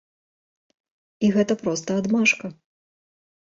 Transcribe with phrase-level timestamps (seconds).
[1.27, 2.53] І гэта проста адмашка.